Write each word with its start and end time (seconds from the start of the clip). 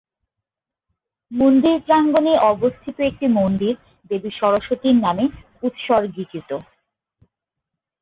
মন্দির 1.31 1.75
প্রাঙ্গণে 1.79 2.33
অবস্থিত 2.51 2.97
একটি 3.01 3.25
মন্দির 3.37 3.73
দেবী 4.11 4.31
সরস্বতীর 4.39 4.95
নামে 5.05 5.25
উৎসর্গীকৃত। 5.63 6.49